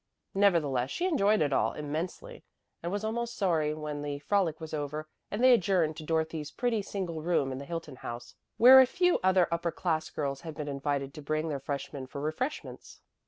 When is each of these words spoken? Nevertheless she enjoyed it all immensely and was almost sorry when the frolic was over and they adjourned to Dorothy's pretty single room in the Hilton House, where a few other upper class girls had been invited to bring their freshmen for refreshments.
Nevertheless 0.33 0.89
she 0.89 1.05
enjoyed 1.05 1.43
it 1.43 1.53
all 1.53 1.73
immensely 1.73 2.43
and 2.81 2.91
was 2.91 3.03
almost 3.03 3.37
sorry 3.37 3.75
when 3.75 4.01
the 4.01 4.17
frolic 4.17 4.59
was 4.59 4.73
over 4.73 5.07
and 5.29 5.43
they 5.43 5.53
adjourned 5.53 5.95
to 5.97 6.03
Dorothy's 6.03 6.49
pretty 6.49 6.81
single 6.81 7.21
room 7.21 7.51
in 7.51 7.59
the 7.59 7.65
Hilton 7.65 7.97
House, 7.97 8.33
where 8.57 8.81
a 8.81 8.87
few 8.87 9.19
other 9.23 9.47
upper 9.51 9.71
class 9.71 10.09
girls 10.09 10.41
had 10.41 10.55
been 10.55 10.67
invited 10.67 11.13
to 11.13 11.21
bring 11.21 11.49
their 11.49 11.59
freshmen 11.59 12.07
for 12.07 12.19
refreshments. 12.19 13.01